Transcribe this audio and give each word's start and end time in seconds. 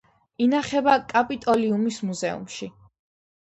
ინახება 0.45 0.95
კაპიტოლიუმის 1.11 2.01
მუზეუმში. 2.09 2.73